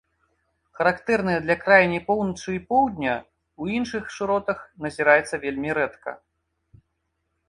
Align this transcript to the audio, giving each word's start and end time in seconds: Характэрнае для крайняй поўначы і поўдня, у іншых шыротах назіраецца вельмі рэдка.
Характэрнае 0.77 1.35
для 1.41 1.55
крайняй 1.65 1.99
поўначы 2.07 2.55
і 2.55 2.61
поўдня, 2.73 3.13
у 3.65 3.69
іншых 3.75 4.03
шыротах 4.15 4.59
назіраецца 4.87 5.35
вельмі 5.45 5.69
рэдка. 5.79 6.11